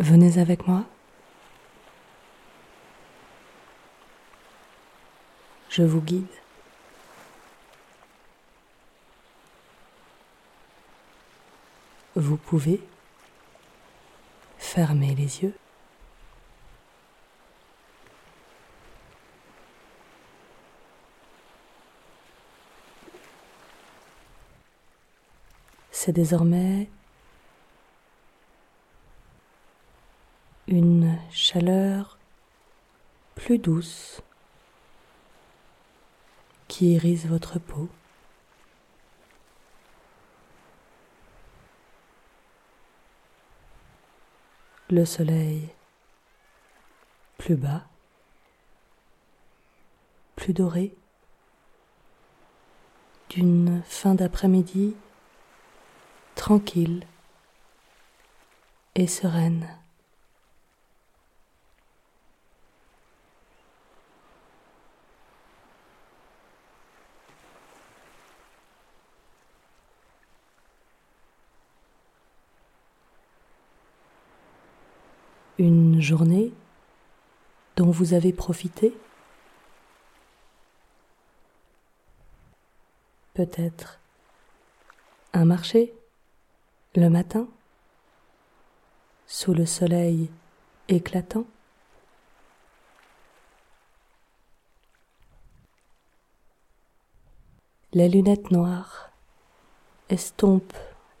[0.00, 0.84] Venez avec moi.
[5.68, 6.26] Je vous guide.
[12.16, 12.80] Vous pouvez
[14.56, 15.54] fermer les yeux.
[25.92, 26.88] C'est désormais
[30.70, 32.18] une chaleur
[33.34, 34.22] plus douce
[36.68, 37.88] qui irise votre peau.
[44.88, 45.70] Le soleil
[47.38, 47.84] plus bas,
[50.36, 50.94] plus doré,
[53.30, 54.94] d'une fin d'après-midi
[56.34, 57.06] tranquille
[58.94, 59.79] et sereine.
[75.60, 76.54] Une journée
[77.76, 78.94] dont vous avez profité?
[83.34, 84.00] Peut-être
[85.34, 85.92] un marché
[86.94, 87.46] le matin
[89.26, 90.30] sous le soleil
[90.88, 91.44] éclatant?
[97.92, 99.10] Les lunettes noires
[100.08, 100.72] estompent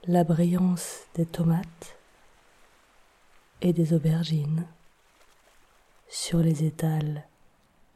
[0.06, 1.99] la brillance des tomates
[3.62, 4.66] et des aubergines
[6.08, 7.26] sur les étals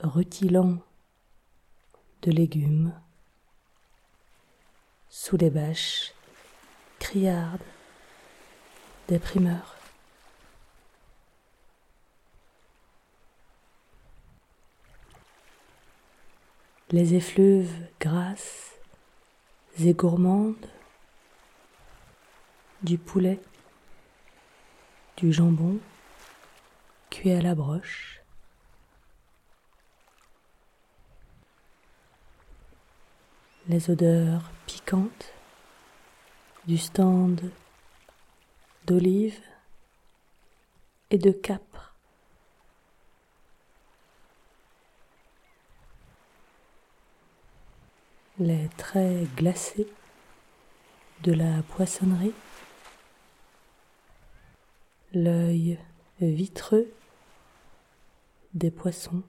[0.00, 0.78] rutilants
[2.22, 2.92] de légumes
[5.08, 6.12] sous les bâches
[6.98, 7.60] criardes
[9.08, 9.76] des primeurs.
[16.90, 18.72] Les effluves grasses
[19.80, 20.66] et gourmandes
[22.82, 23.40] du poulet
[25.24, 25.78] du jambon
[27.08, 28.20] cuit à la broche,
[33.68, 35.32] les odeurs piquantes
[36.66, 37.40] du stand
[38.84, 39.40] d'olives
[41.10, 41.94] et de capre.
[48.38, 49.88] Les traits glacés
[51.22, 52.34] de la poissonnerie
[55.14, 55.78] l'œil
[56.20, 56.92] vitreux
[58.52, 59.22] des poissons,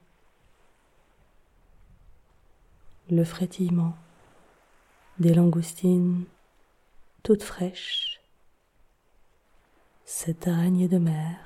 [3.10, 3.96] le frétillement
[5.18, 6.24] des langoustines
[7.22, 8.20] toutes fraîches,
[10.04, 11.36] cette araignée de mer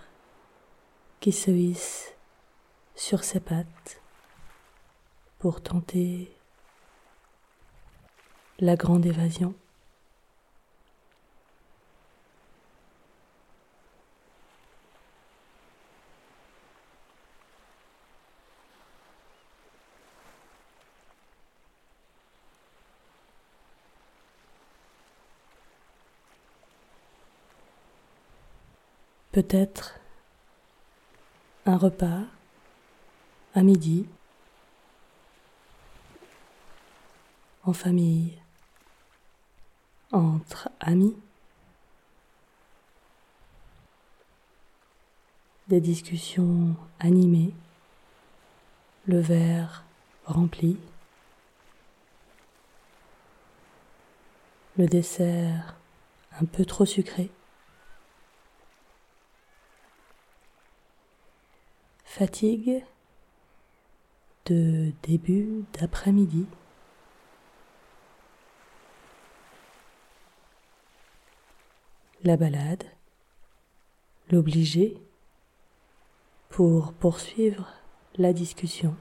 [1.21, 2.15] qui se hisse
[2.95, 4.03] sur ses pattes
[5.39, 6.31] pour tenter
[8.59, 9.54] la grande évasion.
[29.42, 29.98] peut-être
[31.65, 32.25] un repas
[33.54, 34.07] à midi,
[37.65, 38.37] en famille,
[40.13, 41.16] entre amis,
[45.69, 47.54] des discussions animées,
[49.07, 49.84] le verre
[50.27, 50.77] rempli,
[54.77, 55.77] le dessert
[56.39, 57.31] un peu trop sucré.
[62.12, 62.84] Fatigue
[64.47, 66.45] de début d'après-midi.
[72.24, 72.83] La balade,
[74.28, 75.01] l'obliger
[76.48, 77.68] pour poursuivre
[78.16, 78.97] la discussion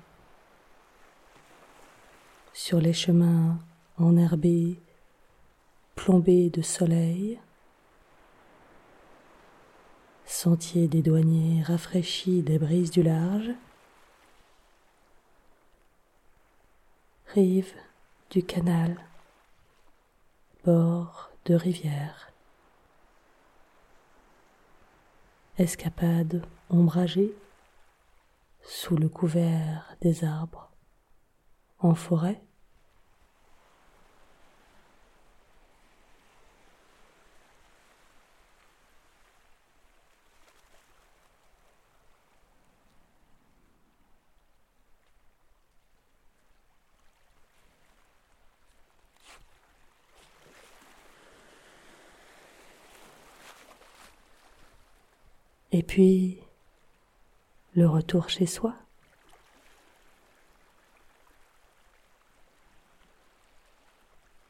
[2.54, 3.58] sur les chemins
[3.98, 4.80] enherbés,
[5.96, 7.40] plombés de soleil,
[10.40, 13.50] sentiers des douaniers rafraîchis des brises du large,
[17.34, 17.74] rive
[18.30, 18.96] du canal,
[20.64, 22.32] bord de rivière,
[25.58, 27.36] escapade ombragée.
[28.62, 30.70] Sous le couvert des arbres,
[31.80, 32.42] en forêt,
[55.80, 56.38] Et puis,
[57.74, 58.76] le retour chez soi.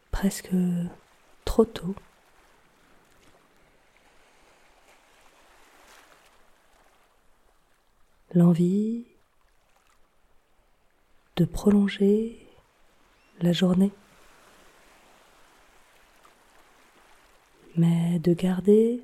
[0.09, 0.49] Presque
[1.45, 1.93] trop tôt.
[8.33, 9.05] L'envie
[11.35, 12.43] de prolonger
[13.39, 13.91] la journée,
[17.75, 19.03] mais de garder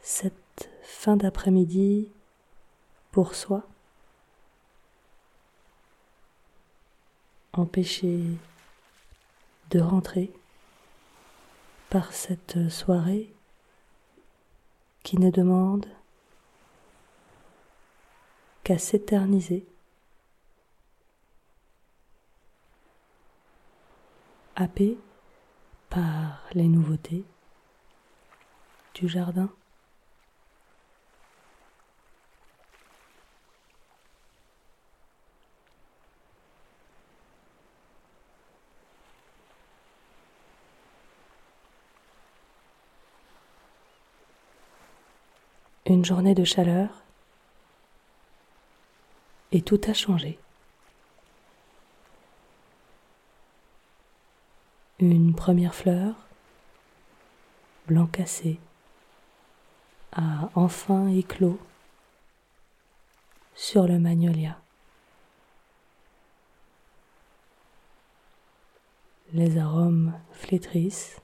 [0.00, 0.43] cette
[0.84, 2.12] fin d'après-midi
[3.10, 3.66] pour soi,
[7.52, 8.22] empêché
[9.70, 10.30] de rentrer
[11.88, 13.32] par cette soirée
[15.02, 15.86] qui ne demande
[18.62, 19.66] qu'à s'éterniser,
[24.56, 24.98] happé
[25.88, 27.24] par les nouveautés
[28.94, 29.50] du jardin.
[45.94, 46.88] Une journée de chaleur
[49.52, 50.40] et tout a changé.
[54.98, 56.16] Une première fleur,
[57.86, 58.58] blanc cassé,
[60.12, 61.60] a enfin éclos
[63.54, 64.58] sur le magnolia.
[69.32, 71.20] Les arômes flétrissent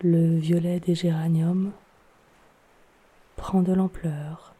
[0.00, 1.72] le violet des géraniums
[3.36, 4.54] prend de l'ampleur.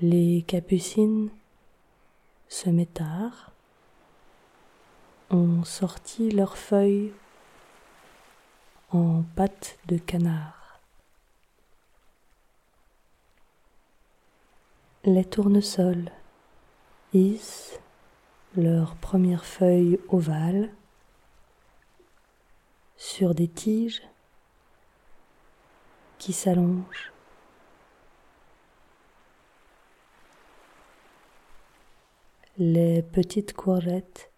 [0.00, 1.30] Les capucines
[2.48, 3.52] se métardent,
[5.30, 7.12] ont sorti leurs feuilles
[8.90, 10.80] en pâte de canard.
[15.04, 16.10] Les tournesols
[17.14, 17.80] hissent
[18.60, 20.70] leurs premières feuilles ovales
[22.96, 24.02] sur des tiges
[26.18, 27.12] qui s'allongent.
[32.58, 34.30] Les petites courgettes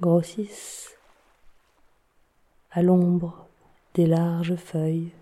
[0.00, 0.96] grossissent
[2.72, 3.46] à l'ombre
[3.94, 5.12] des larges feuilles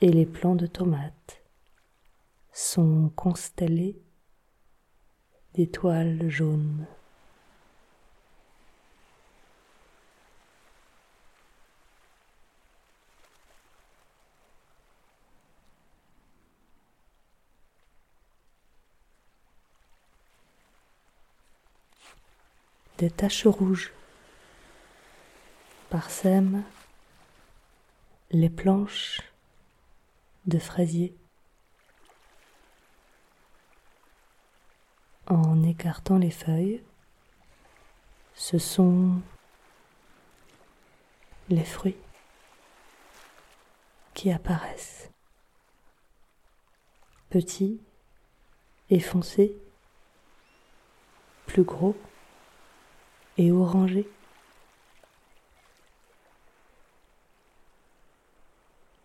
[0.00, 1.43] et les plants de tomates
[2.54, 4.00] sont constellés
[5.54, 6.86] d'étoiles jaunes.
[22.98, 23.92] Des taches rouges
[25.90, 26.62] parsèment
[28.30, 29.20] les planches
[30.46, 31.16] de fraisier.
[35.34, 36.82] En écartant les feuilles,
[38.34, 39.20] ce sont
[41.48, 41.96] les fruits
[44.14, 45.10] qui apparaissent,
[47.30, 47.80] petits
[48.90, 49.56] et foncés,
[51.46, 51.96] plus gros
[53.36, 54.08] et orangés.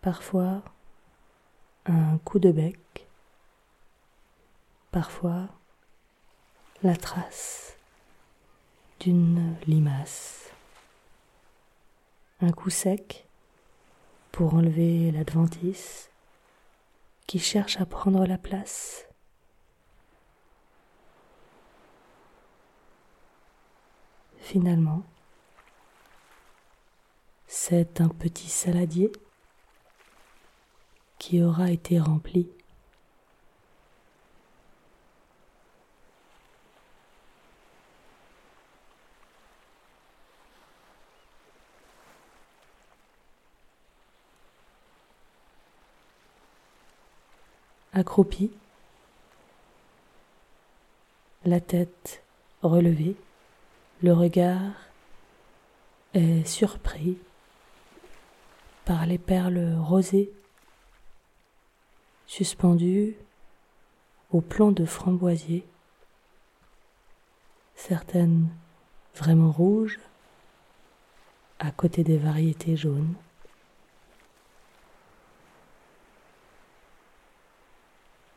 [0.00, 0.62] Parfois
[1.86, 3.08] un coup de bec,
[4.90, 5.48] parfois
[6.82, 7.76] la trace
[9.00, 10.50] d'une limace,
[12.40, 13.26] un coup sec
[14.32, 16.10] pour enlever l'adventice
[17.26, 19.06] qui cherche à prendre la place.
[24.38, 25.02] Finalement,
[27.46, 29.12] c'est un petit saladier
[31.18, 32.48] qui aura été rempli.
[48.00, 48.50] Accroupi,
[51.44, 52.22] la tête
[52.62, 53.14] relevée,
[54.02, 54.72] le regard
[56.14, 57.18] est surpris
[58.86, 60.32] par les perles rosées
[62.26, 63.16] suspendues
[64.30, 65.66] au plan de framboisier,
[67.74, 68.48] certaines
[69.14, 70.00] vraiment rouges
[71.58, 73.12] à côté des variétés jaunes.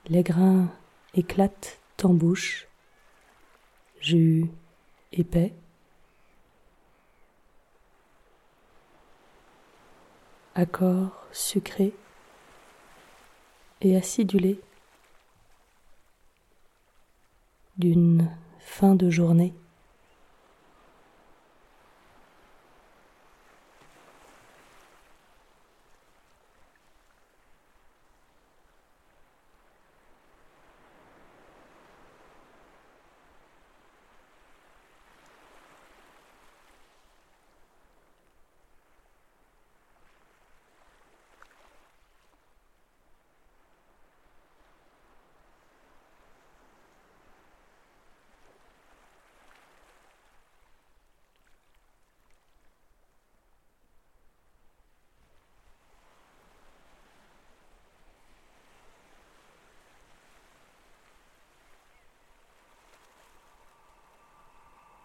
[0.10, 0.70] Les grains
[1.14, 2.68] éclatent en bouche,
[4.02, 4.50] jus
[5.14, 5.54] épais,
[10.56, 11.94] accords sucrés
[13.80, 14.60] et acidulés
[17.78, 18.30] d'une
[18.60, 19.54] fin de journée.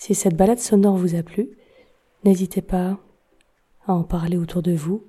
[0.00, 1.50] Si cette balade sonore vous a plu,
[2.24, 2.98] n'hésitez pas
[3.86, 5.04] à en parler autour de vous,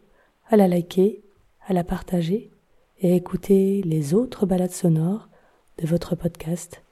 [0.50, 1.24] à la liker,
[1.66, 2.52] à la partager
[3.00, 5.30] et à écouter les autres balades sonores
[5.78, 6.84] de votre podcast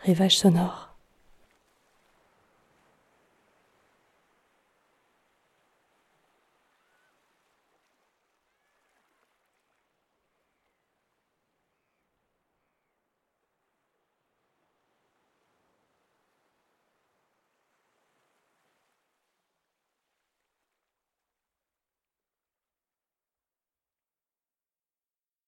[0.00, 0.83] Rivage sonore.